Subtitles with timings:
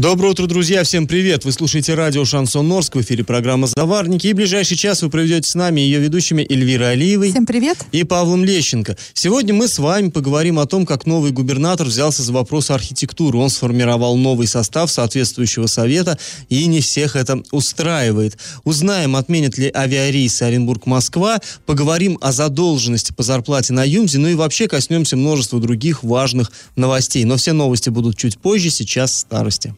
[0.00, 0.82] Доброе утро, друзья!
[0.82, 1.44] Всем привет!
[1.44, 4.28] Вы слушаете радио «Шансон Орск», в эфире программа «Заварники».
[4.28, 7.76] И в ближайший час вы проведете с нами ее ведущими Эльвирой Алиевой Всем привет!
[7.92, 8.96] и Павлом Лещенко.
[9.12, 13.36] Сегодня мы с вами поговорим о том, как новый губернатор взялся за вопрос архитектуры.
[13.36, 16.16] Он сформировал новый состав соответствующего совета,
[16.48, 18.38] и не всех это устраивает.
[18.64, 24.66] Узнаем, отменят ли авиарейсы Оренбург-Москва, поговорим о задолженности по зарплате на Юмзе, ну и вообще
[24.66, 27.24] коснемся множества других важных новостей.
[27.24, 29.74] Но все новости будут чуть позже, сейчас старости.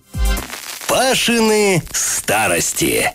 [0.88, 3.12] Пашины старости.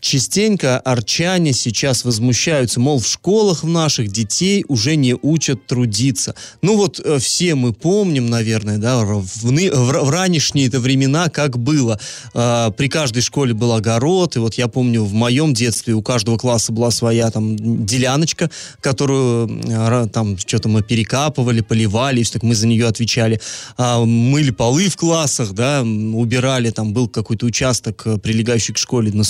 [0.00, 6.34] Частенько арчане сейчас возмущаются, мол, в школах в наших детей уже не учат трудиться.
[6.60, 11.58] Ну вот э, все мы помним, наверное, да, в, в, в ранешние это времена, как
[11.58, 12.00] было.
[12.34, 16.36] Э, при каждой школе был огород, и вот я помню, в моем детстве у каждого
[16.36, 18.50] класса была своя там деляночка,
[18.80, 23.40] которую э, там что-то мы перекапывали, поливали, и всё так мы за нее отвечали.
[23.76, 29.12] А, мыли полы в классах, да, убирали, там был какой-то участок, э, прилегающий к школе
[29.12, 29.22] на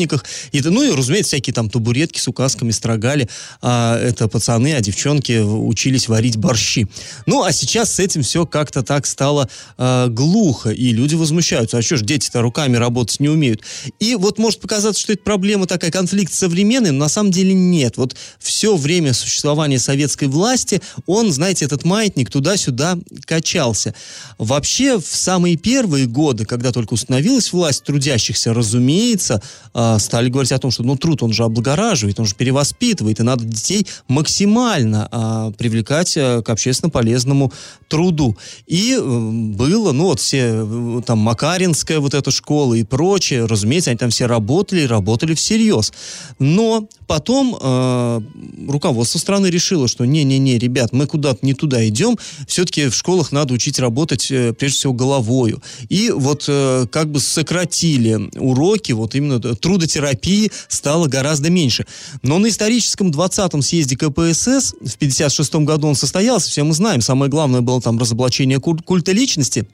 [0.00, 0.24] субботниках.
[0.52, 3.28] И, ну и, разумеется, всякие там табуретки с указками строгали.
[3.62, 6.86] А, это пацаны, а девчонки учились варить борщи.
[7.26, 9.48] Ну, а сейчас с этим все как-то так стало
[9.78, 11.78] э, глухо, и люди возмущаются.
[11.78, 13.62] А что ж, дети-то руками работать не умеют.
[13.98, 17.96] И вот может показаться, что это проблема такая, конфликт современный, но на самом деле нет.
[17.96, 23.94] Вот все время существования советской власти, он, знаете, этот маятник туда-сюда качался.
[24.38, 29.42] Вообще, в самые первые годы, когда только установилась власть трудящихся, разумеется,
[29.72, 33.22] а, стали говорить о том, что ну, труд, он же облагораживает, он же перевоспитывает, и
[33.22, 37.52] надо детей максимально а, привлекать а, к общественно полезному
[37.88, 38.36] труду.
[38.66, 43.90] И э, было, ну, вот все, э, там, Макаринская вот эта школа и прочее, разумеется,
[43.90, 45.92] они там все работали, работали всерьез.
[46.38, 48.20] Но потом э,
[48.68, 53.54] руководство страны решило, что не-не-не, ребят, мы куда-то не туда идем, все-таки в школах надо
[53.54, 55.60] учить работать, э, прежде всего, головою.
[55.88, 61.86] И вот э, как бы сократили уроки, вот именно т- трудотерапии стало гораздо меньше.
[62.22, 67.30] Но на историческом 20-м съезде КПСС в 56 году он состоялся, все мы знаем, самое
[67.30, 69.66] главное было там разоблачение куль- культа личности,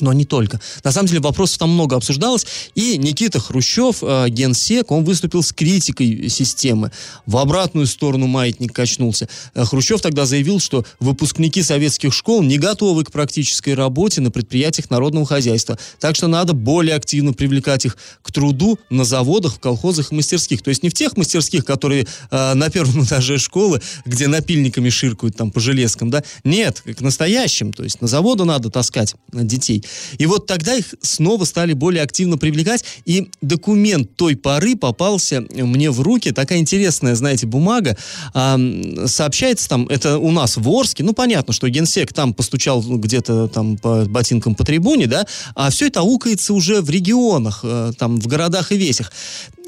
[0.00, 0.60] но не только.
[0.84, 5.52] На самом деле вопросов там много обсуждалось, и Никита Хрущев, э, генсек, он выступил с
[5.52, 6.90] критикой системы.
[7.26, 9.28] В обратную сторону маятник качнулся.
[9.54, 14.90] Э, Хрущев тогда заявил, что выпускники советских школ не готовы к практической работе на предприятиях
[14.90, 20.12] народного хозяйства, так что надо более активно привлекать их к труду на заводах, в колхозах
[20.12, 20.62] и мастерских.
[20.62, 25.36] То есть не в тех мастерских, которые э, на первом этаже школы, где напильниками ширкают
[25.36, 26.22] там по железкам, да?
[26.44, 27.72] Нет, к настоящим.
[27.72, 29.84] То есть на заводу надо таскать детей.
[30.18, 35.90] И вот тогда их снова стали более активно привлекать, и документ той поры попался мне
[35.90, 36.32] в руки.
[36.32, 37.96] Такая интересная, знаете, бумага.
[38.34, 38.58] А,
[39.06, 43.76] сообщается там, это у нас в Орске, ну, понятно, что генсек там постучал где-то там
[43.76, 48.26] по ботинкам по трибуне, да, а все это аукается уже в регионах, э, там, в
[48.26, 49.12] городах и весях.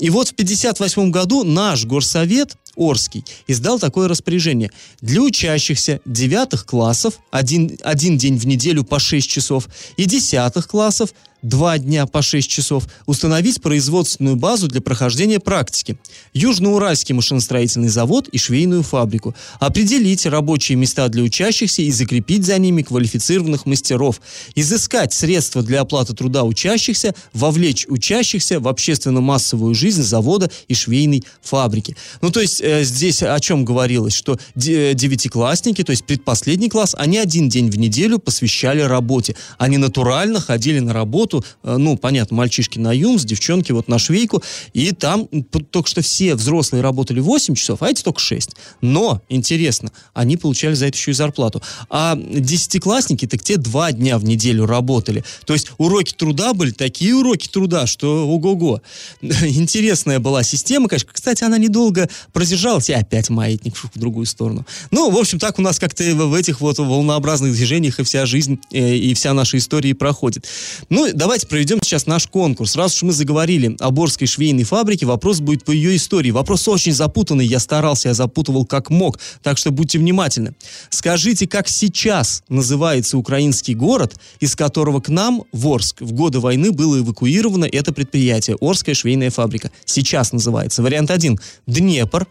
[0.00, 4.70] И вот в 58 году наш горсовет Орский издал такое распоряжение.
[5.00, 11.12] Для учащихся девятых классов один, один день в неделю по 6 часов и десятых классов
[11.42, 15.98] два дня по 6 часов установить производственную базу для прохождения практики.
[16.32, 19.34] Южноуральский машиностроительный завод и швейную фабрику.
[19.58, 24.20] Определить рабочие места для учащихся и закрепить за ними квалифицированных мастеров.
[24.54, 31.96] Изыскать средства для оплаты труда учащихся, вовлечь учащихся в общественно-массовую жизнь завода и швейной фабрики.
[32.20, 36.94] Ну, то есть э, здесь о чем говорилось, что де- девятиклассники, то есть предпоследний класс,
[36.98, 39.36] они один день в неделю посвящали работе.
[39.58, 44.42] Они натурально ходили на работу, э, ну, понятно, мальчишки на ЮМС, девчонки вот на швейку,
[44.72, 45.26] и там
[45.70, 48.50] только что все взрослые работали 8 часов, а эти только 6.
[48.80, 51.62] Но, интересно, они получали за это еще и зарплату.
[51.88, 55.24] А десятиклассники, так те два дня в неделю работали.
[55.44, 58.82] То есть уроки труда были такие уроки труда, что ого-го.
[59.22, 61.10] Интересная была система, конечно.
[61.12, 64.66] Кстати, она недолго продержалась, и опять маятник в другую сторону.
[64.90, 68.58] Ну, в общем, так у нас как-то в этих вот волнообразных движениях и вся жизнь,
[68.70, 70.46] э, и вся наша история проходит.
[70.88, 72.74] Ну, давайте проведем сейчас наш конкурс.
[72.74, 76.32] Раз уж мы заговорили о Борской швейной фабрике, вопрос будет по ее истории.
[76.32, 80.56] Вопрос очень запутанный, я старался, я запутывал как мог, так что будьте внимательны.
[80.90, 86.72] Скажите, как сейчас называется украинский город, из которого к нам, в Орск, в годы войны
[86.72, 89.70] было эвакуировано это предприятие, Орская швейная фабрика.
[89.84, 90.82] Сейчас называется.
[90.82, 91.38] Вариант 1–
[91.68, 92.26] Днепр.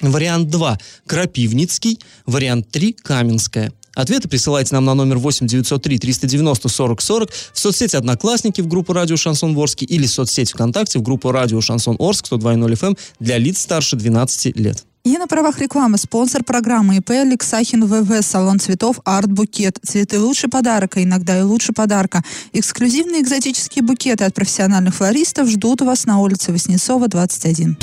[0.00, 1.98] Вариант 2– Крапивницкий.
[2.26, 3.72] Вариант 3– Каменская.
[3.94, 8.92] Ответы присылайте нам на номер 8 903 390 40 40 в соцсети «Одноклассники» в группу
[8.92, 13.38] «Радио Шансон Ворске» или в соцсети ВКонтакте в группу «Радио Шансон Орск» 102.0 FM для
[13.38, 14.84] лиц старше 12 лет.
[15.02, 19.78] И на правах рекламы спонсор программы ИП Алексахин ВВ, салон цветов Арт Букет.
[19.82, 22.22] Цветы лучше подарка, иногда и лучше подарка.
[22.52, 27.78] Эксклюзивные экзотические букеты от профессиональных флористов ждут вас на улице Воснецова, 21.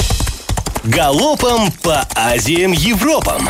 [0.85, 3.49] Галопом по Азиям Европам!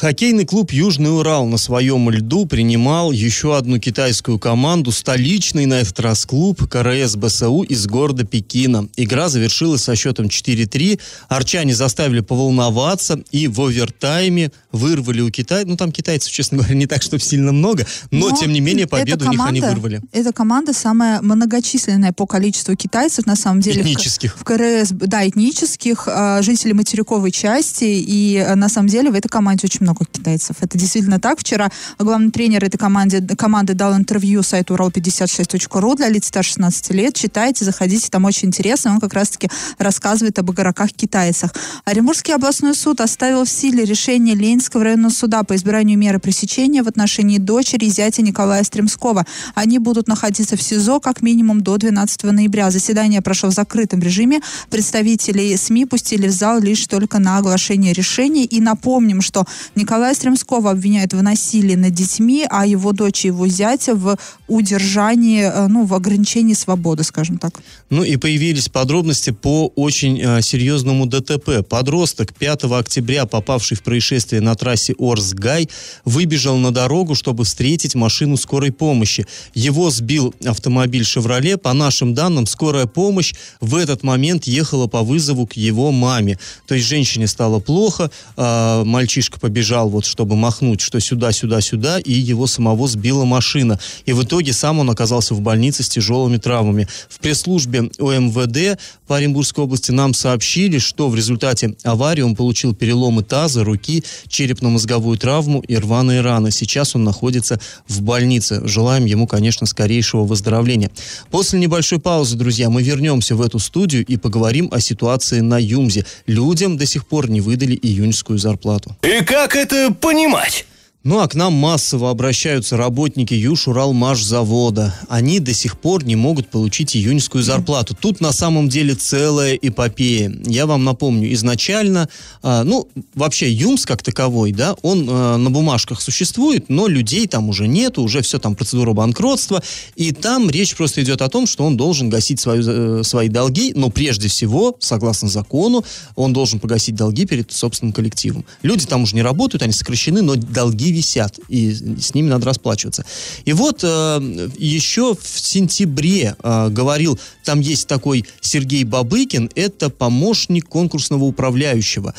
[0.00, 6.00] Хоккейный клуб «Южный Урал» на своем льду принимал еще одну китайскую команду, столичный на этот
[6.00, 8.88] раз клуб КРС БСУ из города Пекина.
[8.96, 10.98] Игра завершилась со счетом 4-3.
[11.28, 15.64] Арчане заставили поволноваться и в овертайме вырвали у Китая.
[15.66, 18.86] Ну, там китайцев, честно говоря, не так, чтобы сильно много, но, но тем не менее
[18.86, 20.00] победу команда, у них они вырвали.
[20.12, 23.82] Эта команда самая многочисленная по количеству китайцев, на самом деле.
[23.82, 24.34] Этнических.
[24.36, 27.84] В, в КРС, да, этнических, э, жителей материковой части.
[27.84, 30.56] И э, на самом деле в этой команде очень много китайцев.
[30.60, 31.40] Это действительно так.
[31.40, 37.14] Вчера главный тренер этой команды, команды дал интервью сайту урал56.ру для лиц старше 16 лет.
[37.14, 38.92] Читайте, заходите, там очень интересно.
[38.92, 39.48] Он как раз-таки
[39.78, 41.54] рассказывает об игроках-китайцах.
[41.84, 46.88] Оренбургский областной суд оставил в силе решение Ленинского районного суда по избиранию меры пресечения в
[46.88, 49.26] отношении дочери и зятя Николая Стремского.
[49.54, 52.70] Они будут находиться в СИЗО как минимум до 12 ноября.
[52.70, 54.40] Заседание прошло в закрытом режиме.
[54.70, 58.44] Представителей СМИ пустили в зал лишь только на оглашение решений.
[58.44, 59.46] И напомним, что
[59.80, 65.42] Николая Стремского обвиняют в насилии над детьми, а его дочь и его зятя в удержании,
[65.42, 67.62] э, ну, в ограничении свободы, скажем так.
[67.88, 71.66] Ну и появились подробности по очень э, серьезному ДТП.
[71.66, 75.70] Подросток 5 октября, попавший в происшествие на трассе Орск-Гай,
[76.04, 79.26] выбежал на дорогу, чтобы встретить машину скорой помощи.
[79.54, 81.56] Его сбил автомобиль «Шевроле».
[81.56, 86.38] По нашим данным, скорая помощь в этот момент ехала по вызову к его маме.
[86.66, 91.98] То есть женщине стало плохо, э, мальчишка побежал, вот, чтобы махнуть, что сюда, сюда, сюда,
[91.98, 93.78] и его самого сбила машина.
[94.06, 96.88] И в итоге сам он оказался в больнице с тяжелыми травмами.
[97.08, 103.22] В пресс-службе ОМВД по Оренбургской области нам сообщили, что в результате аварии он получил переломы
[103.22, 106.50] таза, руки, черепно-мозговую травму и рваные раны.
[106.50, 108.66] Сейчас он находится в больнице.
[108.66, 110.90] Желаем ему, конечно, скорейшего выздоровления.
[111.30, 116.04] После небольшой паузы, друзья, мы вернемся в эту студию и поговорим о ситуации на Юмзе.
[116.26, 118.96] Людям до сих пор не выдали июньскую зарплату.
[119.02, 120.66] И как это понимать?
[121.02, 124.94] Ну а к нам массово обращаются работники Юж-Уралмашзавода.
[125.08, 127.96] Они до сих пор не могут получить июньскую зарплату.
[127.98, 130.30] Тут на самом деле целая эпопея.
[130.44, 132.10] Я вам напомню, изначально,
[132.42, 137.48] э, ну, вообще ЮМС как таковой, да, он э, на бумажках существует, но людей там
[137.48, 139.62] уже нету, уже все там процедура банкротства,
[139.96, 143.72] и там речь просто идет о том, что он должен гасить свою, э, свои долги,
[143.74, 145.82] но прежде всего, согласно закону,
[146.14, 148.44] он должен погасить долги перед собственным коллективом.
[148.60, 153.04] Люди там уже не работают, они сокращены, но долги висят, и с ними надо расплачиваться.
[153.44, 160.68] И вот э, еще в сентябре э, говорил, там есть такой Сергей Бабыкин, это помощник
[160.68, 162.14] конкурсного управляющего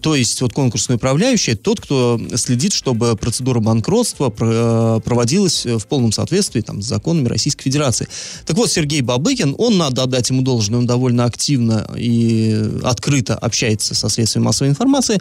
[0.00, 6.12] то есть вот конкурсный управляющий, тот, кто следит, чтобы процедура банкротства э, проводилась в полном
[6.12, 8.08] соответствии там, с законами Российской Федерации.
[8.46, 13.94] Так вот, Сергей Бабыкин, он, надо отдать ему должное, он довольно активно и открыто общается
[13.94, 15.20] со средствами массовой информации.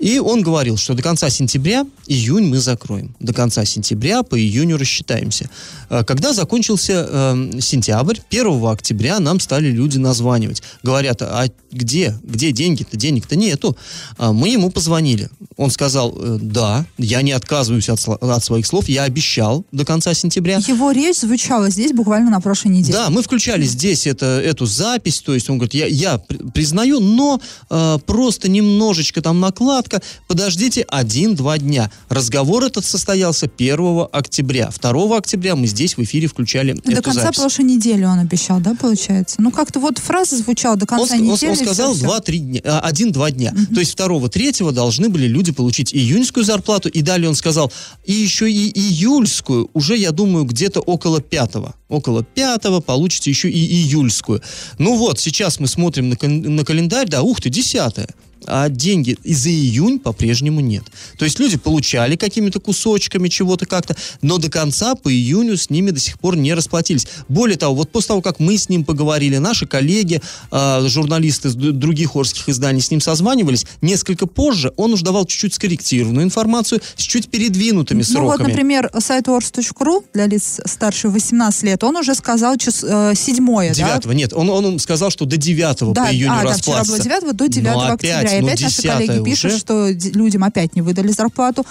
[0.00, 3.14] И он говорил, что до конца сентября, июнь мы закроем.
[3.20, 5.50] До конца сентября по июню рассчитаемся.
[5.90, 10.62] Э, когда закончился э, сентябрь, 1 октября нам стали люди названивать.
[10.82, 12.18] Говорят, а где?
[12.22, 12.96] Где деньги-то?
[12.96, 13.76] Денег-то нету.
[14.18, 15.28] А мы ему позвонили.
[15.56, 20.14] Он сказал, э, да, я не отказываюсь от, от своих слов, я обещал до конца
[20.14, 20.58] сентября.
[20.66, 22.94] Его речь звучала здесь буквально на прошлой неделе.
[22.94, 26.18] Да, мы включали здесь это, эту запись, то есть он говорит, я, я
[26.54, 30.00] признаю, но э, просто немножечко там накладка.
[30.28, 31.90] Подождите один-два дня.
[32.08, 34.70] Разговор этот состоялся 1 октября.
[34.80, 37.38] 2 октября мы здесь в эфире включали До эту конца запись.
[37.38, 39.36] прошлой недели он обещал, да, получается?
[39.40, 41.50] Ну, как-то вот фраза звучала до конца он, недели.
[41.50, 43.52] Он, он сказал 2-3 дня, 1-2 дня.
[43.54, 43.74] Угу.
[43.74, 47.72] То есть 2-3 должны были люди получить июньскую зарплату, и далее он сказал,
[48.04, 51.50] и еще и июльскую, уже, я думаю, где-то около 5
[51.88, 54.42] около 5 получите еще и июльскую.
[54.78, 58.08] Ну вот, сейчас мы смотрим на календарь, да, ух ты, 10
[58.46, 60.84] а деньги и за июнь по-прежнему нет.
[61.18, 65.90] То есть люди получали какими-то кусочками чего-то как-то, но до конца по июню с ними
[65.90, 67.06] до сих пор не расплатились.
[67.28, 70.20] Более того, вот после того, как мы с ним поговорили, наши коллеги,
[70.50, 75.54] э, журналисты из других орских изданий с ним созванивались, несколько позже он уже давал чуть-чуть
[75.54, 78.24] скорректированную информацию с чуть передвинутыми сроками.
[78.24, 83.12] Ну вот, например, сайт ors.ru для лиц старше 18 лет, он уже сказал час, э,
[83.14, 84.14] 7 9 да?
[84.14, 86.96] нет, он, он сказал, что до 9 да, по июню а, расплатится.
[86.96, 89.24] Да, вчера было 9 до 9 но опять, ну, опять наши коллеги уже?
[89.24, 91.66] пишут, что людям опять не выдали зарплату.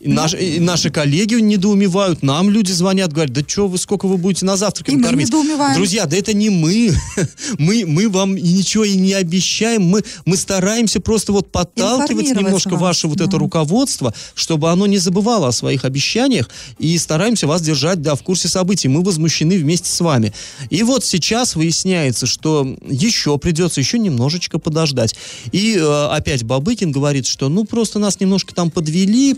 [0.00, 4.16] И наш- и наши коллеги недоумевают, нам люди звонят, говорят, да что вы, сколько вы
[4.16, 5.28] будете на завтрак И кормить?
[5.74, 6.92] Друзья, да это не мы.
[7.58, 9.82] мы, мы вам ничего и не обещаем.
[9.82, 13.24] Мы, мы стараемся просто вот подталкивать немножко вас, ваше вот да.
[13.24, 18.22] это руководство, чтобы оно не забывало о своих обещаниях и стараемся вас держать, да, в
[18.22, 18.86] курсе событий.
[18.86, 20.32] Мы возмущены вместе с вами.
[20.70, 25.16] И вот сейчас выясняется, что еще придется еще немножечко подождать.
[25.50, 29.34] И э, опять Бабыкин говорит, что ну просто нас немножко там подвели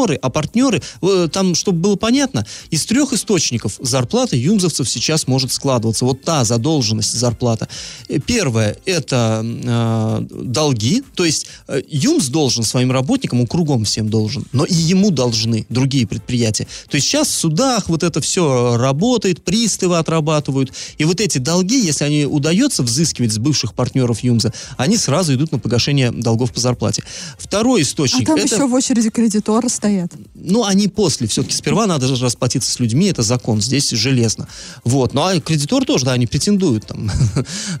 [0.00, 5.52] партнеры, а партнеры, э, там, чтобы было понятно, из трех источников зарплата юмзовцев сейчас может
[5.52, 6.04] складываться.
[6.04, 7.68] Вот та задолженность зарплата.
[8.08, 14.08] Э, Первое– это э, долги, то есть э, ЮМС должен своим работникам, он кругом всем
[14.08, 16.66] должен, но и ему должны другие предприятия.
[16.88, 21.78] То есть сейчас в судах вот это все работает, приставы отрабатывают, и вот эти долги,
[21.78, 26.60] если они удается взыскивать с бывших партнеров ЮМЗа, они сразу идут на погашение долгов по
[26.60, 27.02] зарплате.
[27.38, 28.54] Второй А источник там это...
[28.54, 30.12] еще в очереди кредиторы стоят.
[30.34, 31.26] Ну, они после.
[31.26, 34.48] Все-таки сперва надо же расплатиться с людьми, это закон, здесь железно.
[34.84, 35.14] Вот.
[35.14, 37.10] Ну, а кредитор тоже, да, они претендуют там.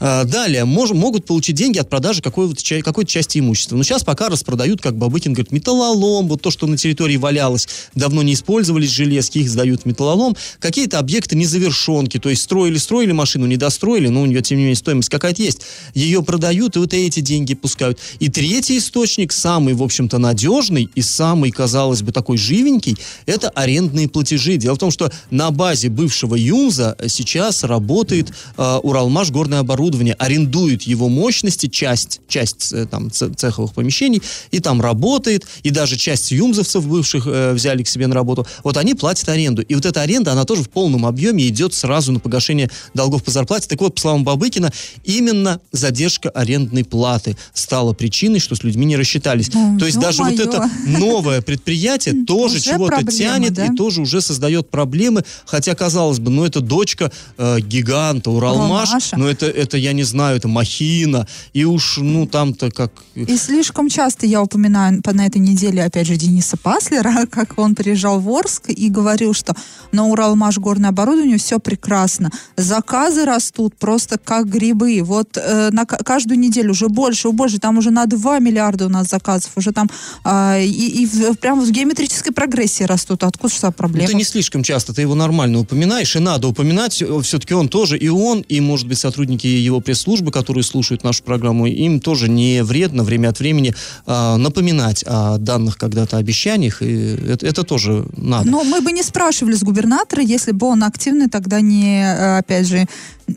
[0.00, 3.76] А, Далее, мож- могут получить деньги от продажи какой-то, какой-то части имущества.
[3.76, 8.22] Но сейчас пока распродают, как Бабыкин говорит, металлолом, вот то, что на территории валялось, давно
[8.22, 10.36] не использовались железки, их сдают в металлолом.
[10.58, 14.76] Какие-то объекты незавершенки, то есть строили-строили машину, не достроили, но у нее, тем не менее,
[14.76, 15.62] стоимость какая-то есть.
[15.94, 17.98] Ее продают, и вот эти деньги пускают.
[18.18, 24.08] И третий источник, самый, в общем-то, надежный и самый, казалось бы, такой живенький, это арендные
[24.08, 24.56] платежи.
[24.56, 30.82] Дело в том, что на базе бывшего ЮМЗа сейчас работает э, Уралмаш горное оборудование, арендует
[30.82, 36.86] его мощности, часть, часть э, там цеховых помещений, и там работает, и даже часть юмзовцев
[36.86, 38.46] бывших э, взяли к себе на работу.
[38.64, 39.62] Вот они платят аренду.
[39.62, 43.30] И вот эта аренда, она тоже в полном объеме идет сразу на погашение долгов по
[43.30, 43.68] зарплате.
[43.68, 44.72] Так вот, по словам Бабыкина,
[45.04, 49.48] именно задержка арендной платы стала причиной, что с людьми не рассчитались.
[49.48, 50.48] Да, То есть даже вот ё-моё.
[50.48, 53.66] это новое предприятие тоже Уже чего-то проблемы, тянет да?
[53.66, 59.16] и тоже уже создает проблемы, хотя, казалось бы, ну, это дочка э, гиганта Уралмаш, Уралмаша.
[59.16, 62.92] но это, это, я не знаю, это махина, и уж, ну, там-то как...
[63.14, 67.74] И слишком часто я упоминаю по- на этой неделе, опять же, Дениса Паслера, как он
[67.74, 69.54] приезжал в Орск и говорил, что
[69.92, 72.30] на Уралмаш горное оборудование все прекрасно.
[72.56, 75.00] Заказы растут просто как грибы.
[75.02, 77.58] Вот э, на ка- каждую неделю уже больше больше.
[77.58, 79.50] Там уже на 2 миллиарда у нас заказов.
[79.56, 79.88] Уже там
[80.24, 83.24] а, и, и в- прям в геометрической прогрессии растут.
[83.24, 84.08] Откуда Ну, проблема?
[84.08, 88.08] ты не слишком часто, ты его нормально упоминаешь, и надо упоминать, все-таки он тоже, и
[88.08, 93.02] он, и, может быть, сотрудники его пресс-службы, которые слушают нашу программу, им тоже не вредно
[93.02, 93.74] время от времени
[94.06, 98.48] а, напоминать о данных когда-то обещаниях, и это, это тоже надо.
[98.50, 102.66] Но мы бы не спрашивали с губернатора, если бы он активный тогда не, э, опять
[102.66, 102.86] же,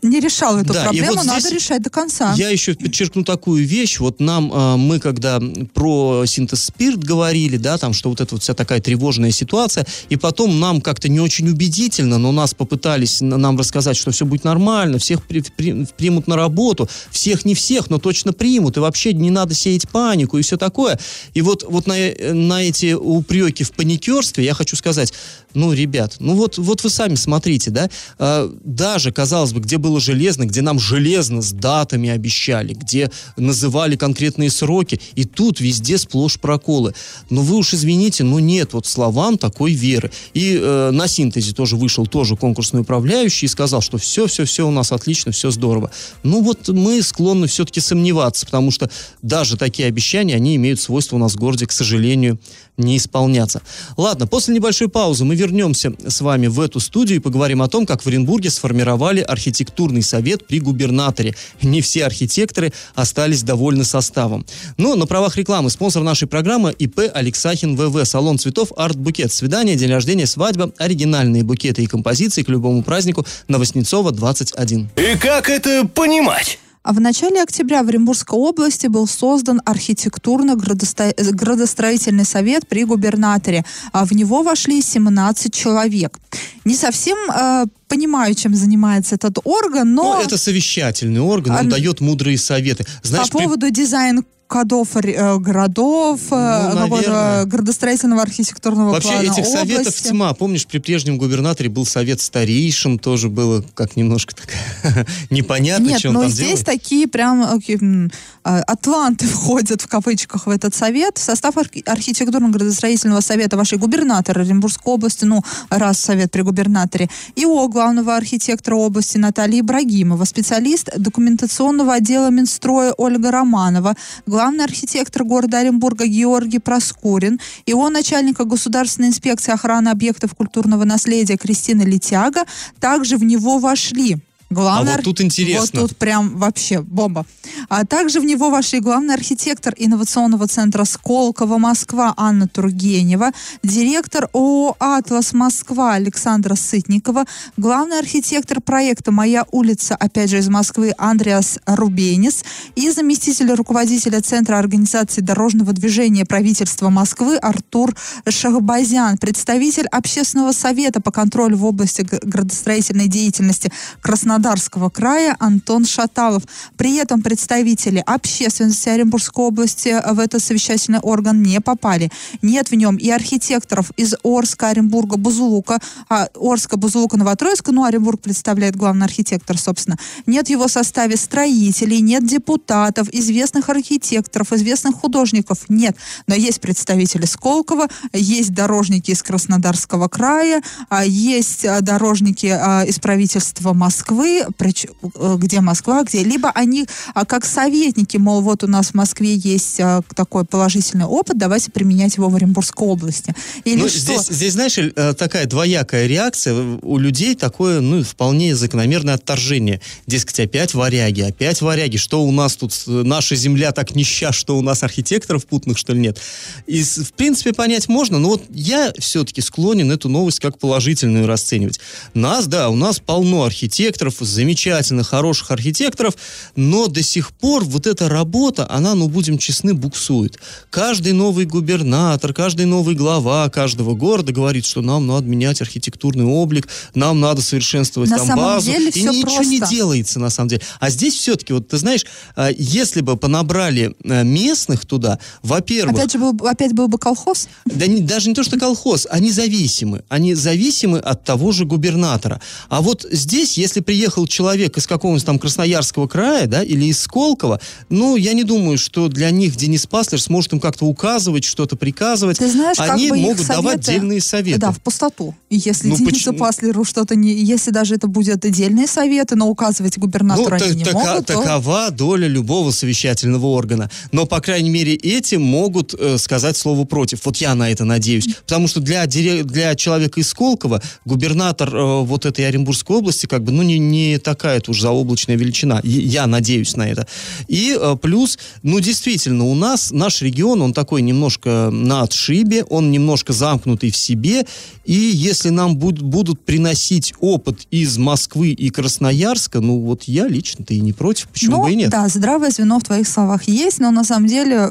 [0.02, 1.14] не решал эту Да, проблему.
[1.14, 2.34] вот Надо решать до конца.
[2.36, 3.98] Я еще подчеркну такую вещь.
[4.00, 5.40] Вот нам, а, мы когда
[5.72, 10.16] про синтез спирт говорили, да, там, что вот эта вот вся такая тревожная ситуация, и
[10.16, 14.44] потом нам как-то не очень убедительно, но нас попытались на- нам рассказать, что все будет
[14.44, 19.12] нормально, всех при- при- примут на работу, всех не всех, но точно примут, и вообще
[19.12, 20.98] не надо сеять панику и все такое.
[21.34, 25.12] И вот, вот на, э, на эти упреки в паникерстве я хочу сказать,
[25.54, 30.00] ну, ребят, ну вот, вот вы сами смотрите, да, а, даже, казалось бы, где было
[30.00, 36.38] железно, где нам железно с датами обещали, где называли конкретные сроки, и тут везде сплошь
[36.38, 36.94] проколы.
[37.30, 40.10] Но вы уж извините, но нет вот словам такой веры.
[40.34, 44.92] И э, на синтезе тоже вышел тоже конкурсный управляющий и сказал, что все-все-все у нас
[44.92, 45.90] отлично, все здорово.
[46.22, 48.90] Ну вот мы склонны все-таки сомневаться, потому что
[49.22, 52.38] даже такие обещания, они имеют свойство у нас в городе, к сожалению,
[52.76, 53.62] не исполняться.
[53.96, 57.86] Ладно, после небольшой паузы мы вернемся с вами в эту студию и поговорим о том,
[57.86, 61.34] как в Оренбурге сформировали архитектурный совет при губернаторе.
[61.62, 64.44] Не все архитекторы остались довольны составом.
[64.76, 68.04] Но на правах рекламы спонсор нашей программы ИП Алексахин ВВ.
[68.06, 69.32] Салон цветов Арт Букет.
[69.32, 74.88] Свидание, день рождения, свадьба, оригинальные букеты и композиции к любому празднику на Воснецова 21.
[74.96, 76.58] И как это понимать?
[76.84, 83.64] А в начале октября в Оренбургской области был создан архитектурно-градостроительный совет при губернаторе.
[83.92, 86.18] А в него вошли 17 человек.
[86.66, 91.70] Не совсем э, понимаю, чем занимается этот орган, но Ну, это совещательный орган, он А,
[91.70, 92.84] дает мудрые советы.
[93.02, 94.22] Знаешь, по при- поводу дизайн
[94.54, 96.34] кодов э, городов, э,
[96.74, 97.44] Ну, какого-то наверное.
[97.46, 100.08] градостроительного архитектурного Вообще плана этих советов области.
[100.08, 100.32] тьма.
[100.34, 106.10] Помнишь, при прежнем губернаторе был совет старейшин, тоже было как немножко так непонятно, Нет, что
[106.10, 106.66] он но там здесь делает.
[106.66, 108.08] такие прям э, э,
[108.44, 111.18] атланты входят в кавычках в этот совет.
[111.18, 117.68] В состав архи- архитектурно-градостроительного совета вошли губернатор Оренбургской области, ну, раз совет при губернаторе, ИО
[117.68, 123.96] главного архитектора области Наталья Ибрагимова, специалист документационного отдела Минстроя Ольга Романова,
[124.26, 131.82] главный архитектор города Оренбурга Георгий Проскурин, его начальника Государственной инспекции охраны объектов культурного наследия Кристина
[131.82, 132.44] Летяга
[132.80, 134.18] также в него вошли.
[134.54, 135.80] Главный а вот тут интересно.
[135.80, 137.26] Вот тут прям вообще бомба.
[137.68, 143.32] А также в него вошли главный архитектор инновационного центра Сколково Москва Анна Тургенева,
[143.64, 147.24] директор ООО «Атлас Москва» Александра Сытникова,
[147.56, 152.44] главный архитектор проекта «Моя улица», опять же из Москвы, Андреас Рубенис
[152.76, 157.94] и заместитель руководителя Центра организации дорожного движения правительства Москвы Артур
[158.28, 166.42] Шахбазян, представитель Общественного совета по контролю в области градостроительной деятельности Краснодар Краснодарского края Антон Шаталов.
[166.76, 172.10] При этом представители общественности Оренбургской области в этот совещательный орган не попали.
[172.42, 175.78] Нет в нем и архитекторов из Орска, Оренбурга, Бузулука,
[176.10, 179.96] а, Орска, Бузулука, Новотроицка, ну, Оренбург представляет главный архитектор, собственно.
[180.26, 185.96] Нет в его составе строителей, нет депутатов, известных архитекторов, известных художников, нет.
[186.26, 190.60] Но есть представители Сколково, есть дорожники из Краснодарского края,
[190.90, 192.46] а, есть а, дорожники
[192.86, 198.66] из правительства Москвы, Москвы, где Москва, где, либо они а, как советники, мол, вот у
[198.66, 203.34] нас в Москве есть а, такой положительный опыт, давайте применять его в Оренбургской области.
[203.64, 203.98] Или ну, что?
[203.98, 206.54] Здесь, здесь, знаешь, э, такая двоякая реакция.
[206.82, 209.80] У людей такое, ну, вполне закономерное отторжение.
[210.06, 211.96] Дескать, опять варяги, опять варяги.
[211.96, 215.92] Что у нас тут, э, наша земля так нища, что у нас архитекторов путных, что
[215.92, 216.18] ли, нет?
[216.66, 221.80] И, в принципе, понять можно, но вот я все-таки склонен эту новость как положительную расценивать.
[222.14, 226.14] Нас, да, у нас полно архитекторов, замечательных, хороших архитекторов,
[226.56, 230.38] но до сих пор вот эта работа, она, ну, будем честны, буксует.
[230.70, 236.68] Каждый новый губернатор, каждый новый глава каждого города говорит, что нам надо менять архитектурный облик,
[236.94, 238.70] нам надо совершенствовать на там базу.
[238.70, 239.44] Деле и ничего просто.
[239.44, 240.62] не делается, на самом деле.
[240.80, 242.04] А здесь все-таки, вот ты знаешь,
[242.36, 245.96] а, если бы понабрали э, местных туда, во-первых...
[245.96, 247.48] Опять же, был, опять был бы колхоз?
[247.64, 250.04] Да не, даже не то, что колхоз, они зависимы.
[250.08, 252.40] Они зависимы от того же губернатора.
[252.68, 257.00] А вот здесь, если приехал приехал человек из какого-нибудь там Красноярского края, да, или из
[257.00, 261.76] Сколково, ну, я не думаю, что для них Денис Паслер сможет им как-то указывать, что-то
[261.76, 262.36] приказывать.
[262.36, 264.60] Ты знаешь, Они как бы могут советы, давать отдельные советы.
[264.60, 265.34] Да, в пустоту.
[265.48, 266.38] Если ну, Денису почему?
[266.38, 267.32] Паслеру что-то не...
[267.32, 271.86] Если даже это будет отдельные советы, но указывать губернатору ну, они не така, могут, Такова
[271.88, 271.94] то...
[271.94, 273.90] доля любого совещательного органа.
[274.12, 277.24] Но, по крайней мере, эти могут э, сказать слово против.
[277.24, 278.26] Вот я на это надеюсь.
[278.42, 283.52] Потому что для, для человека из Сколково губернатор э, вот этой Оренбургской области как бы,
[283.52, 285.80] ну, не, не такая уж заоблачная величина.
[285.84, 287.06] Я надеюсь на это.
[287.48, 292.90] И э, плюс, ну, действительно, у нас наш регион, он такой немножко на отшибе, он
[292.90, 294.44] немножко замкнутый в себе,
[294.84, 300.74] и если нам буд будут приносить опыт из Москвы и Красноярска, ну, вот я лично-то
[300.74, 301.90] и не против, почему ну, бы и нет.
[301.90, 304.70] да, здравое звено в твоих словах есть, но на самом деле,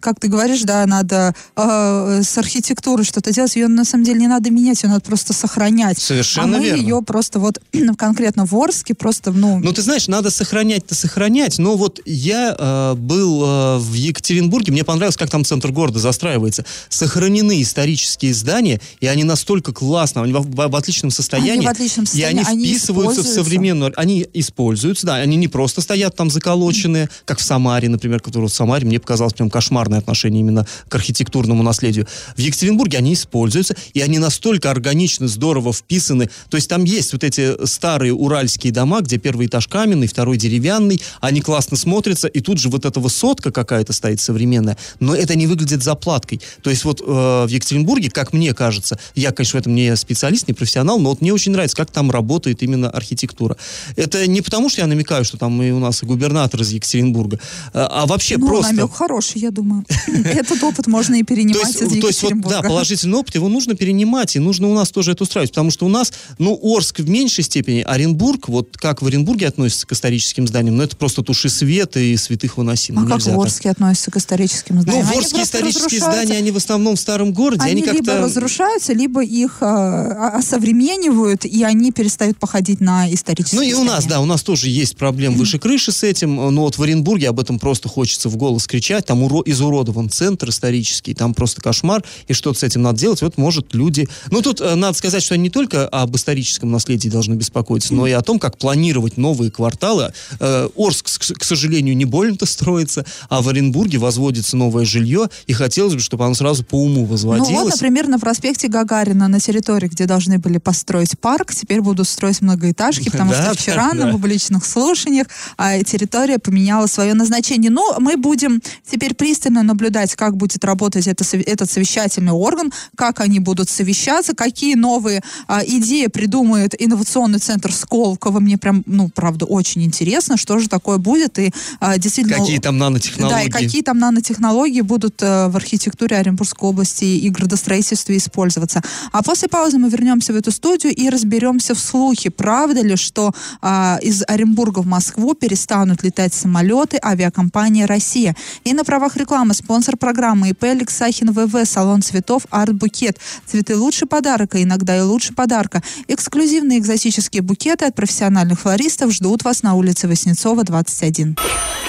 [0.00, 4.28] как ты говоришь, да, надо э, с архитектурой что-то делать, ее на самом деле не
[4.28, 5.98] надо менять, ее надо просто сохранять.
[5.98, 6.80] Совершенно а мы верно.
[6.80, 7.60] ее просто вот
[7.96, 12.94] конкретно в Орске просто, ну, ну, ты знаешь, надо сохранять-то сохранять, но вот я э,
[12.94, 16.64] был э, в Екатеринбурге, мне понравилось, как там центр города застраивается.
[16.88, 21.52] Сохранены исторические здания, и они настолько классно, они в, в, в отличном состоянии.
[21.52, 23.92] Они в отличном состоянии, И они вписываются в современную...
[23.96, 28.54] Они используются, да, они не просто стоят там заколоченные, как в Самаре, например, который в
[28.54, 32.06] Самаре мне показалось прям кошмарное отношение именно к архитектурному наследию.
[32.36, 36.30] В Екатеринбурге они используются, и они настолько органично, здорово вписаны.
[36.48, 41.00] То есть там есть вот эти старые уральские дома, где первый этаж каменный, второй деревянный,
[41.20, 45.46] они классно смотрятся, и тут же вот эта высотка какая-то стоит современная, но это не
[45.46, 46.40] выглядит заплаткой.
[46.62, 50.48] То есть вот э, в Екатеринбурге, как мне кажется, я, конечно, в этом не специалист,
[50.48, 53.56] не профессионал, но вот мне очень нравится, как там работает именно архитектура.
[53.96, 57.38] Это не потому, что я намекаю, что там и у нас и губернатор из Екатеринбурга,
[57.72, 58.74] а, а вообще ну, просто...
[58.74, 59.84] намек хороший, я думаю.
[60.24, 64.36] Этот опыт можно и перенимать из То есть вот, да, положительный опыт, его нужно перенимать,
[64.36, 67.44] и нужно у нас тоже это устраивать, потому что у нас, ну, Орск в меньшей
[67.44, 72.00] степени, Оренбург, вот как в Оренбурге, относятся к историческим зданиям, но это просто туши света
[72.00, 72.98] и святых выносим.
[72.98, 73.72] А как в Орске так.
[73.72, 75.06] относятся к историческим зданиям?
[75.06, 77.62] Ну, Орские исторические здания, они в основном в старом городе.
[77.62, 83.66] Они, они либо разрушаются, либо их э, осовременивают, и они перестают походить на исторические Ну
[83.66, 83.90] и здания.
[83.90, 86.82] у нас, да, у нас тоже есть проблем выше крыши с этим, но вот в
[86.82, 91.60] Оренбурге об этом просто хочется в голос кричать, там уро изуродован центр исторический, там просто
[91.60, 94.08] кошмар, и что-то с этим надо делать, вот может люди...
[94.30, 98.06] Ну тут э, надо сказать, что они не только об историческом наследии должны беспокоиться, но
[98.06, 100.12] и о том, том, как планировать новые кварталы.
[100.40, 101.06] Э, Орск,
[101.38, 106.24] к сожалению, не больно-то строится, а в Оренбурге возводится новое жилье, и хотелось бы, чтобы
[106.24, 107.50] оно сразу по уму возводилось.
[107.50, 112.08] Ну вот, например, на проспекте Гагарина, на территории, где должны были построить парк, теперь будут
[112.08, 115.26] строить многоэтажки, потому что вчера на публичных слушаниях
[115.58, 117.70] а, территория поменяла свое назначение.
[117.70, 123.40] Но мы будем теперь пристально наблюдать, как будет работать это, этот совещательный орган, как они
[123.40, 128.21] будут совещаться, какие новые а, идеи придумает инновационный центр Сколково.
[128.30, 131.38] Мне прям, ну, правда, очень интересно, что же такое будет.
[131.38, 132.36] И а, действительно...
[132.38, 133.34] Какие там нанотехнологии.
[133.34, 138.82] Да, и какие там нанотехнологии будут а, в архитектуре Оренбургской области и градостроительстве использоваться.
[139.12, 143.32] А после паузы мы вернемся в эту студию и разберемся в слухе, правда ли, что
[143.60, 148.36] а, из Оренбурга в Москву перестанут летать самолеты авиакомпания «Россия».
[148.64, 153.18] И на правах рекламы спонсор программы ИП Алексахин ВВ, салон цветов «Арт Букет».
[153.46, 155.82] Цветы лучше подарка, иногда и лучше подарка.
[156.08, 161.38] Эксклюзивные экзотические букеты от профессиональных флористов ждут вас на улице Воснецова, 21.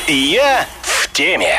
[0.07, 1.57] Я в теме.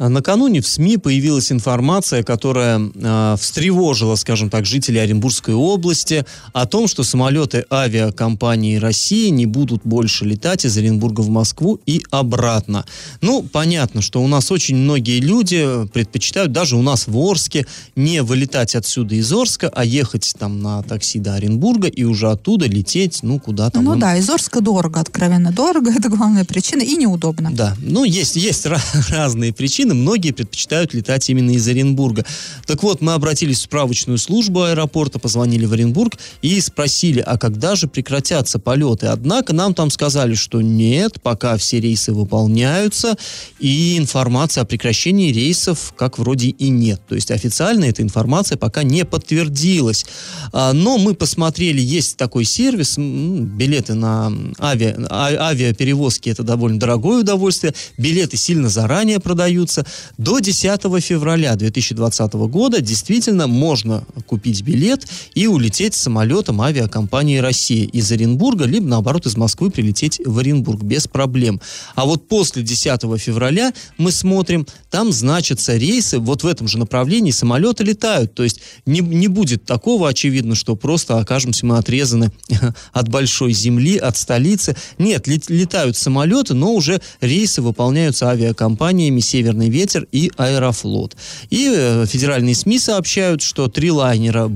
[0.00, 6.64] А накануне в СМИ появилась информация, которая э, встревожила, скажем так, жителей Оренбургской области о
[6.64, 12.86] том, что самолеты авиакомпании России не будут больше летать из Оренбурга в Москву и обратно.
[13.20, 18.22] Ну, понятно, что у нас очень многие люди предпочитают, даже у нас в Орске, не
[18.22, 23.18] вылетать отсюда из Орска, а ехать там на такси до Оренбурга и уже оттуда лететь,
[23.20, 23.82] ну, куда-то.
[23.82, 27.50] Ну, да, из Орска дорого, откровенно дорого, это главная причина, и неудобно.
[27.52, 28.64] Да, ну, есть, есть
[29.10, 32.24] разные причины причины многие предпочитают летать именно из Оренбурга.
[32.66, 37.76] Так вот, мы обратились в справочную службу аэропорта, позвонили в Оренбург и спросили, а когда
[37.76, 39.06] же прекратятся полеты?
[39.06, 43.16] Однако нам там сказали, что нет, пока все рейсы выполняются,
[43.58, 47.00] и информация о прекращении рейсов как вроде и нет.
[47.08, 50.06] То есть официально эта информация пока не подтвердилась.
[50.52, 57.20] А, но мы посмотрели, есть такой сервис, билеты на авиа, а, авиаперевозки, это довольно дорогое
[57.20, 59.84] удовольствие, билеты сильно заранее продаются, продается.
[60.18, 68.10] До 10 февраля 2020 года действительно можно купить билет и улететь самолетом авиакомпании «Россия» из
[68.12, 71.60] Оренбурга, либо, наоборот, из Москвы прилететь в Оренбург без проблем.
[71.94, 77.30] А вот после 10 февраля мы смотрим, там значатся рейсы, вот в этом же направлении
[77.30, 78.34] самолеты летают.
[78.34, 82.30] То есть не, не будет такого, очевидно, что просто окажемся мы отрезаны
[82.92, 84.76] от большой земли, от столицы.
[84.98, 91.16] Нет, летают самолеты, но уже рейсы выполняются авиакомпаниями «Северный ветер» и «Аэрофлот».
[91.50, 94.48] И э, федеральные СМИ сообщают, что три лайнера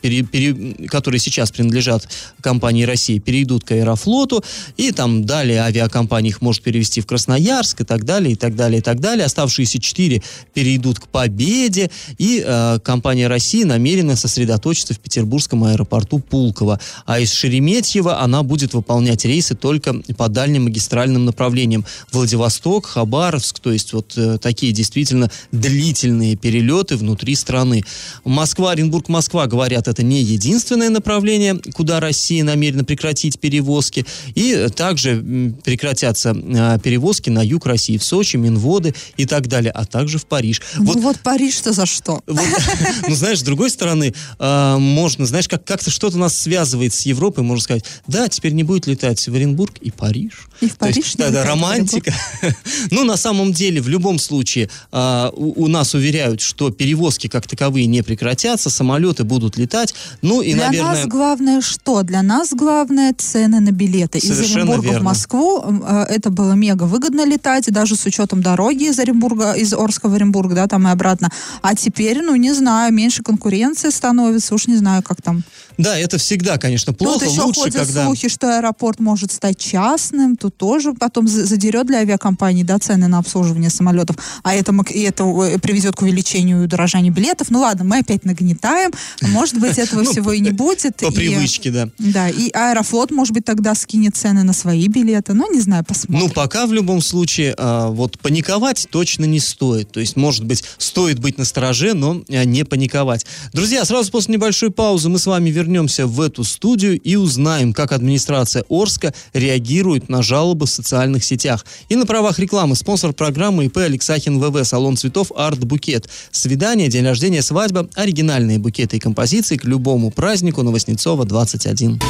[0.00, 2.08] пере, которые сейчас принадлежат
[2.40, 4.42] компании России, перейдут к «Аэрофлоту»,
[4.76, 8.78] и там далее авиакомпания их может перевести в Красноярск и так далее, и так далее,
[8.78, 9.26] и так далее.
[9.26, 10.22] Оставшиеся четыре
[10.54, 16.80] перейдут к «Победе», и э, компания России намерена сосредоточиться в петербургском аэропорту Пулково.
[17.04, 21.84] А из Шереметьева она будет выполнять рейсы только по дальним магистральным направлениям.
[22.12, 27.84] Владивосток, Хабаровск, то есть вот э, такие действительно длительные перелеты внутри страны.
[28.24, 34.06] Москва, Оренбург, Москва, говорят, это не единственное направление, куда Россия намерена прекратить перевозки.
[34.34, 39.84] И также прекратятся а, перевозки на юг России, в Сочи, Минводы и так далее, а
[39.84, 40.62] также в Париж.
[40.76, 42.22] Ну вот, вот Париж-то за что?
[42.26, 47.44] ну, знаешь, с другой стороны, а, можно, знаешь, как, как-то что-то нас связывает с Европой,
[47.44, 50.48] можно сказать, да, теперь не будет летать в Оренбург и Париж.
[50.60, 51.14] И в Париж.
[51.16, 52.14] да, да, романтика.
[52.90, 57.46] ну, на самом деле, в любом случае э, у, у нас уверяют, что перевозки как
[57.46, 59.94] таковые не прекратятся, самолеты будут летать.
[60.22, 60.92] Ну и, Для наверное...
[60.92, 62.02] нас главное что?
[62.02, 64.18] Для нас главное цены на билеты.
[64.18, 65.00] Из Оренбурга верно.
[65.00, 69.72] в Москву э, это было мега выгодно летать, даже с учетом дороги из Оренбурга, из
[69.72, 71.30] Орска в Оренбург, да, там и обратно.
[71.62, 75.42] А теперь, ну, не знаю, меньше конкуренции становится, уж не знаю, как там.
[75.78, 77.20] Да, это всегда, конечно, плохо.
[77.20, 78.04] Тут еще Лучше, ходят когда...
[78.04, 83.18] слухи, что аэропорт может стать частным, тут тоже потом задерет для авиакомпаний да, цены на
[83.18, 87.50] обслуживание самолетов а это, и это э, приведет к увеличению и дорожанию билетов.
[87.50, 88.92] Ну ладно, мы опять нагнетаем.
[89.22, 90.96] Может быть, этого ну, всего и не будет.
[90.96, 91.88] По привычке, да.
[91.98, 95.34] Да, и Аэрофлот, может быть, тогда скинет цены на свои билеты.
[95.34, 96.28] Ну, не знаю, посмотрим.
[96.28, 99.90] Ну, пока в любом случае, а, вот паниковать точно не стоит.
[99.90, 103.26] То есть, может быть, стоит быть настороже, но а, не паниковать.
[103.52, 105.65] Друзья, сразу после небольшой паузы мы с вами вернемся
[106.06, 111.64] в эту студию и узнаем, как администрация Орска реагирует на жалобы в социальных сетях.
[111.88, 116.08] И на правах рекламы спонсор программы ИП Алексахин ВВ, салон цветов Арт Букет.
[116.30, 122.00] Свидание, день рождения, свадьба, оригинальные букеты и композиции к любому празднику на Воснецова 21.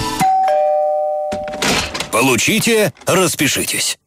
[2.12, 3.98] Получите, распишитесь.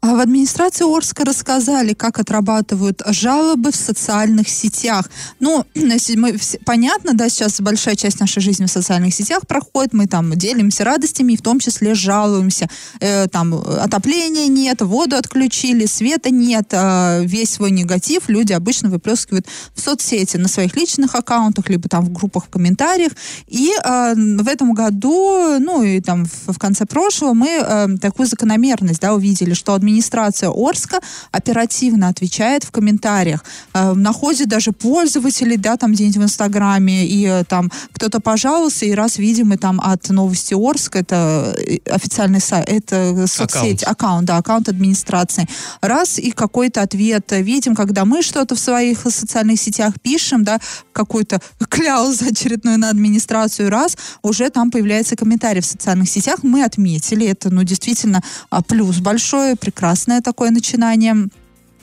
[0.00, 5.10] А в администрации Орска рассказали, как отрабатывают жалобы в социальных сетях.
[5.40, 5.64] Ну,
[6.16, 10.84] мы, понятно, да, сейчас большая часть нашей жизни в социальных сетях проходит, мы там делимся
[10.84, 12.68] радостями и в том числе жалуемся.
[13.00, 19.46] Э, там отопления нет, воду отключили, света нет, э, весь свой негатив люди обычно выплескивают
[19.74, 23.12] в соцсети, на своих личных аккаунтах, либо там в группах, в комментариях.
[23.48, 28.26] И э, в этом году, ну и там в, в конце прошлого мы э, такую
[28.26, 35.76] закономерность, да, увидели, что администрация Орска оперативно отвечает в комментариях, э, находит даже пользователей, да,
[35.76, 40.08] там где-нибудь в Инстаграме, и э, там кто-то пожаловался, и раз видим, и там от
[40.10, 45.46] Новости Орск, это э, официальный сайт, это соцсеть, аккаунт, аккаунт да, аккаунт администрации.
[45.80, 50.58] Раз и какой-то ответ видим, когда мы что-то в своих социальных сетях пишем, да,
[50.92, 57.26] какую-то кляузу очередную на администрацию, раз, уже там появляется комментарий в социальных сетях, мы отметили,
[57.26, 58.20] это, ну, действительно
[58.50, 61.28] а, плюс большое, прекрасное такое начинание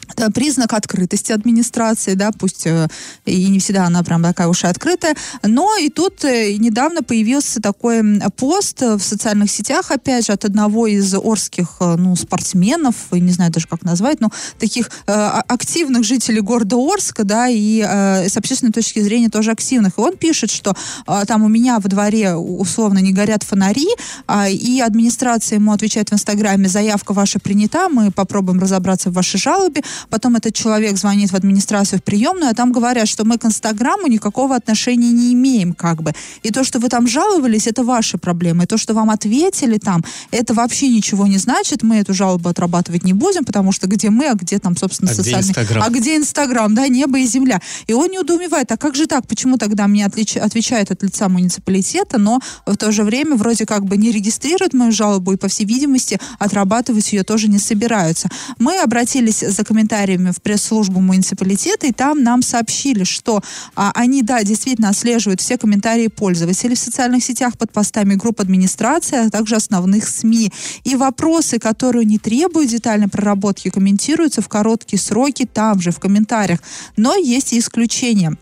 [0.09, 2.87] это признак открытости администрации, да, пусть э,
[3.25, 7.61] и не всегда она прям такая уж и открытая, но и тут э, недавно появился
[7.61, 8.03] такой
[8.37, 13.51] пост в социальных сетях, опять же, от одного из орских, э, ну, спортсменов, не знаю
[13.51, 18.71] даже как назвать, но таких э, активных жителей города Орска, да, и э, с общественной
[18.71, 19.97] точки зрения тоже активных.
[19.97, 20.75] И он пишет, что
[21.07, 23.87] э, там у меня во дворе условно не горят фонари,
[24.27, 29.39] э, и администрация ему отвечает в Инстаграме, заявка ваша принята, мы попробуем разобраться в вашей
[29.39, 33.45] жалобе, Потом этот человек звонит в администрацию в приемную, а там говорят, что мы к
[33.45, 36.13] Инстаграму никакого отношения не имеем, как бы.
[36.43, 38.63] И то, что вы там жаловались, это ваши проблемы.
[38.63, 41.83] И то, что вам ответили там, это вообще ничего не значит.
[41.83, 45.13] Мы эту жалобу отрабатывать не будем, потому что где мы, а где там, собственно, а
[45.13, 45.51] социальный...
[45.51, 45.83] Где Инстаграм?
[45.83, 47.61] А где Инстаграм, да, небо и земля.
[47.87, 49.27] И он не удумевает, а как же так?
[49.27, 50.37] Почему тогда мне отлич...
[50.37, 54.91] отвечает от лица муниципалитета, но в то же время вроде как бы не регистрируют мою
[54.91, 58.29] жалобу и, по всей видимости, отрабатывать ее тоже не собираются.
[58.59, 63.41] Мы обратились за комментарием комментариями в пресс-службу муниципалитета, и там нам сообщили, что
[63.75, 69.27] а, они, да, действительно отслеживают все комментарии пользователей в социальных сетях под постами групп администрации,
[69.27, 70.51] а также основных СМИ.
[70.85, 76.59] И вопросы, которые не требуют детальной проработки, комментируются в короткие сроки там же, в комментариях.
[76.95, 78.37] Но есть и исключения.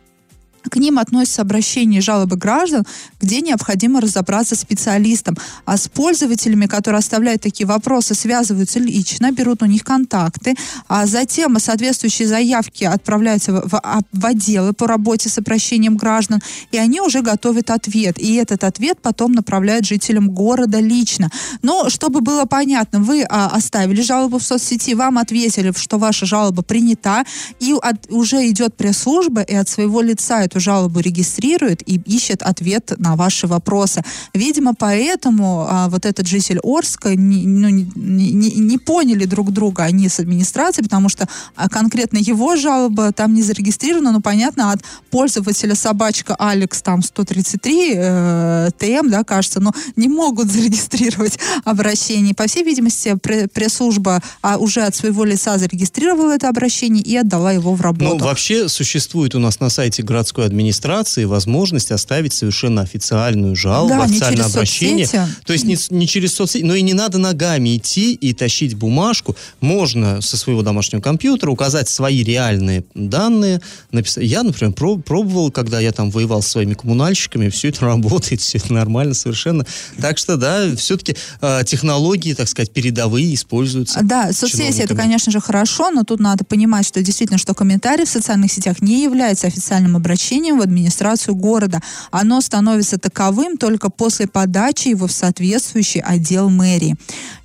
[0.70, 2.86] К ним относятся обращения и жалобы граждан,
[3.20, 5.38] где необходимо разобраться специалистам.
[5.66, 10.56] А с пользователями, которые оставляют такие вопросы, связываются лично, берут у них контакты,
[10.88, 16.42] а затем соответствующие заявки отправляются в, в, а, в отделы по работе с обращением граждан,
[16.72, 18.20] и они уже готовят ответ.
[18.20, 21.30] И этот ответ потом направляют жителям города лично.
[21.62, 26.62] Но, чтобы было понятно, вы а, оставили жалобу в соцсети, вам ответили, что ваша жалоба
[26.62, 27.24] принята,
[27.60, 32.94] и от, уже идет пресс-служба, и от своего лица эту жалобу регистрирует и ищет ответ
[32.98, 34.04] на ваши вопросы.
[34.34, 39.84] Видимо, поэтому а, вот этот житель Орска не, ну, не, не, не поняли друг друга
[39.84, 44.82] они с администрацией, потому что а, конкретно его жалоба там не зарегистрирована, но понятно, от
[45.10, 52.36] пользователя собачка Алекс там 133 э, ТМ, да, кажется, но не могут зарегистрировать обращение.
[52.36, 53.16] По всей видимости,
[53.54, 58.18] пресс-служба а, уже от своего лица зарегистрировала это обращение и отдала его в работу.
[58.18, 63.96] Ну, вообще существует у нас на сайте городской городской администрации возможность оставить совершенно официальную жалобу,
[63.96, 65.06] да, официальное обращение.
[65.06, 65.36] Соцсети.
[65.46, 69.36] То есть не, не через соцсети, но и не надо ногами идти и тащить бумажку.
[69.62, 73.62] Можно со своего домашнего компьютера указать свои реальные данные.
[73.92, 74.24] Написать.
[74.24, 78.58] Я, например, проб, пробовал, когда я там воевал со своими коммунальщиками, все это работает, все
[78.58, 79.66] это нормально совершенно.
[80.00, 84.00] Так что, да, все-таки э, технологии, так сказать, передовые используются.
[84.04, 88.10] Да, соцсети это, конечно же, хорошо, но тут надо понимать, что действительно, что комментарий в
[88.10, 91.82] социальных сетях не является официальным обращением обращением в администрацию города.
[92.12, 96.96] Оно становится таковым только после подачи его в соответствующий отдел мэрии.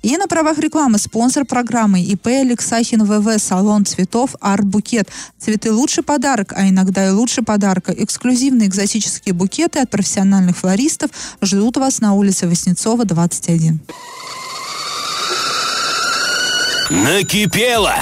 [0.03, 5.09] И на правах рекламы спонсор программы ИП Алексахин ВВ салон цветов Арт-букет.
[5.37, 7.91] Цветы лучший подарок, а иногда и лучше подарка.
[7.91, 13.79] Эксклюзивные экзотические букеты от профессиональных флористов ждут вас на улице Васнецова, 21.
[16.89, 17.95] Накипело!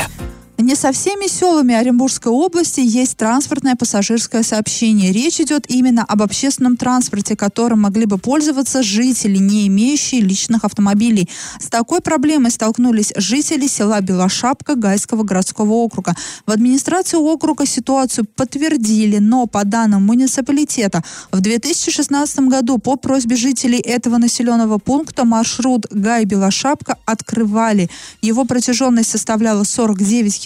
[0.58, 5.12] Не со всеми селами Оренбургской области есть транспортное пассажирское сообщение.
[5.12, 11.30] Речь идет именно об общественном транспорте, которым могли бы пользоваться жители, не имеющие личных автомобилей.
[11.60, 16.16] С такой проблемой столкнулись жители села Белошапка Гайского городского округа.
[16.46, 23.80] В администрацию округа ситуацию подтвердили, но по данным муниципалитета, в 2016 году по просьбе жителей
[23.80, 27.90] этого населенного пункта маршрут Гай-Белошапка открывали.
[28.22, 30.45] Его протяженность составляла 49 километров.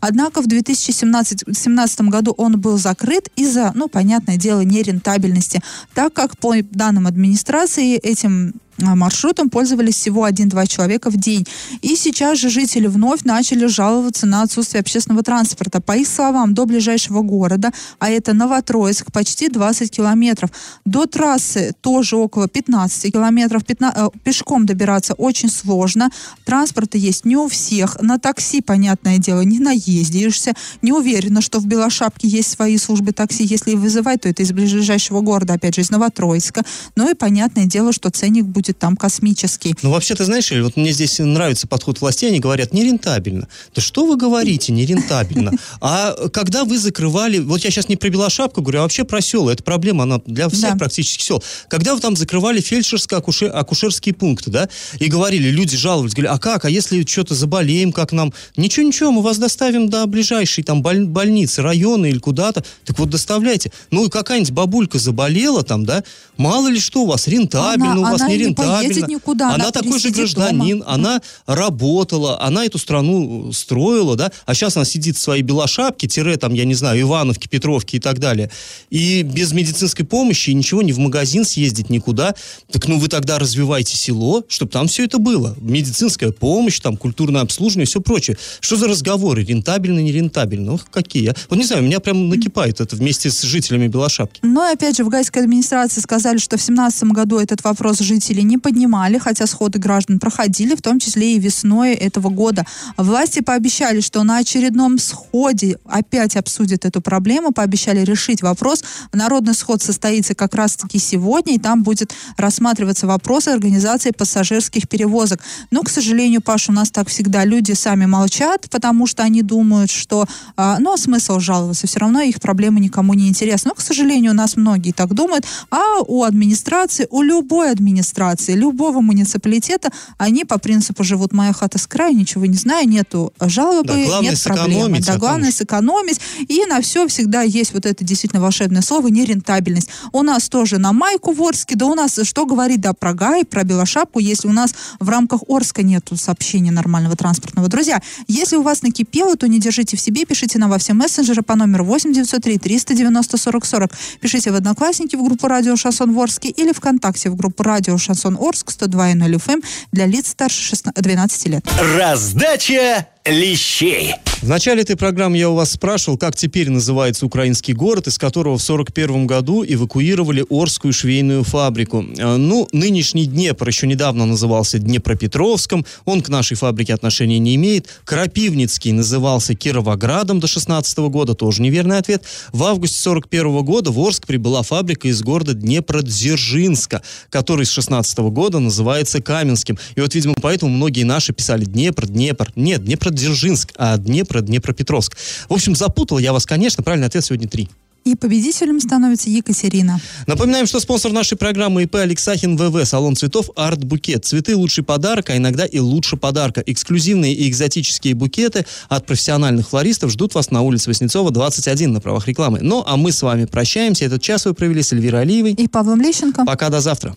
[0.00, 5.62] Однако в 2017 году он был закрыт из-за, ну, понятное дело, нерентабельности,
[5.94, 11.46] так как по данным администрации этим маршрутом пользовались всего один-два человека в день.
[11.82, 15.80] И сейчас же жители вновь начали жаловаться на отсутствие общественного транспорта.
[15.80, 20.50] По их словам, до ближайшего города, а это Новотроицк, почти 20 километров.
[20.84, 23.64] До трассы тоже около 15 километров.
[23.64, 26.10] 15, э, пешком добираться очень сложно.
[26.44, 28.00] Транспорта есть не у всех.
[28.00, 30.54] На такси, понятное дело, не наездишься.
[30.82, 33.44] Не уверена, что в Белошапке есть свои службы такси.
[33.44, 36.62] Если вызывать, то это из ближайшего города, опять же, из Новотроицка.
[36.96, 39.74] Ну и понятное дело, что ценник будет будет там космический.
[39.82, 43.48] Ну, вообще, ты знаешь, вот мне здесь нравится подход властей, они говорят, нерентабельно.
[43.74, 45.52] Да что вы говорите, нерентабельно?
[45.80, 49.50] А когда вы закрывали, вот я сейчас не про Белошапку говорю, а вообще про села,
[49.50, 50.76] это проблема, она для всех да.
[50.76, 51.42] практически сел.
[51.68, 56.70] Когда вы там закрывали фельдшерско-акушерские пункты, да, и говорили, люди жаловались, говорили, а как, а
[56.70, 58.32] если что-то заболеем, как нам?
[58.56, 62.64] Ничего-ничего, мы вас доставим до ближайшей там боль- больницы, района или куда-то.
[62.84, 63.70] Так вот, доставляйте.
[63.90, 66.02] Ну, и какая-нибудь бабулька заболела там, да,
[66.36, 69.46] мало ли что у вас, рентабельно, она, у вас не рентабельно поедет никуда.
[69.46, 70.92] Она, она такой же гражданин, дома.
[70.92, 76.36] она работала, она эту страну строила, да, а сейчас она сидит в своей белошапке, тире
[76.36, 78.50] там, я не знаю, Ивановки, Петровки и так далее.
[78.90, 82.34] И без медицинской помощи ничего, не в магазин съездить никуда.
[82.70, 85.56] Так ну вы тогда развивайте село, чтобы там все это было.
[85.60, 88.36] Медицинская помощь, там культурное обслуживание и все прочее.
[88.60, 89.44] Что за разговоры?
[89.44, 90.74] Рентабельно, не рентабельно?
[90.74, 91.34] Ох, какие.
[91.48, 94.40] Вот не знаю, меня прям накипает это вместе с жителями Белошапки.
[94.42, 98.58] Но опять же в гайской администрации сказали, что в 2017 году этот вопрос жителей не
[98.58, 102.64] поднимали, хотя сходы граждан проходили, в том числе и весной этого года.
[102.96, 108.84] Власти пообещали, что на очередном сходе опять обсудят эту проблему, пообещали решить вопрос.
[109.12, 115.40] Народный сход состоится как раз-таки сегодня, и там будет рассматриваться вопрос организации пассажирских перевозок.
[115.70, 119.90] Но, к сожалению, Паш, у нас так всегда люди сами молчат, потому что они думают,
[119.90, 120.26] что,
[120.56, 123.70] а, ну, а смысл жаловаться, все равно их проблемы никому не интересны.
[123.70, 128.54] Но, к сожалению, у нас многие так думают, а у администрации, у любой администрации администрации
[128.54, 134.06] любого муниципалитета, они по принципу живут «моя хата с краю», ничего не знаю, нету жалобы,
[134.08, 135.00] да, нет проблемы.
[135.00, 136.20] Да, главное сэкономить.
[136.48, 139.88] И на все всегда есть вот это действительно волшебное слово «нерентабельность».
[140.12, 143.44] У нас тоже на Майку в Орске, да у нас, что говорить, да, про Гай,
[143.44, 147.68] про Белошапку, если у нас в рамках Орска нету сообщения нормального транспортного.
[147.68, 151.42] Друзья, если у вас накипело, то не держите в себе, пишите нам во все мессенджеры
[151.42, 153.90] по номеру 8 903 390 40 40.
[154.20, 158.36] Пишите в Одноклассники в группу «Радио Шансон Ворске» или ВКонтакте в группу «Радио Шансон Шансон
[158.40, 161.68] Орск 102.0 FM для лиц старше 16, 12 лет.
[161.96, 164.14] Раздача лещей.
[164.44, 168.58] В начале этой программы я у вас спрашивал, как теперь называется украинский город, из которого
[168.58, 172.04] в 1941 году эвакуировали Орскую швейную фабрику.
[172.18, 177.88] А, ну, нынешний Днепр еще недавно назывался Днепропетровском, он к нашей фабрике отношения не имеет.
[178.04, 182.24] Крапивницкий назывался Кировоградом до 16 года, тоже неверный ответ.
[182.52, 188.58] В августе 1941 года в Орск прибыла фабрика из города Днепродзержинска, который с 16 года
[188.58, 189.78] называется Каменским.
[189.94, 192.52] И вот, видимо, поэтому многие наши писали Днепр, Днепр.
[192.56, 195.16] Нет, Днепродзержинск, а Днепр Днепропетровск.
[195.48, 196.82] В общем, запутал я вас, конечно.
[196.82, 197.68] Правильный ответ сегодня три.
[198.04, 199.98] И победителем становится Екатерина.
[200.26, 204.26] Напоминаем, что спонсор нашей программы ИП Алексахин ВВ, салон цветов Арт Букет.
[204.26, 206.62] Цветы лучший подарок, а иногда и лучше подарка.
[206.66, 212.28] Эксклюзивные и экзотические букеты от профессиональных флористов ждут вас на улице Васнецова, 21 на правах
[212.28, 212.58] рекламы.
[212.60, 214.04] Ну, а мы с вами прощаемся.
[214.04, 215.52] Этот час вы провели с Эльвирой Алиевой.
[215.52, 216.44] И Павлом Лещенко.
[216.44, 217.16] Пока, до завтра.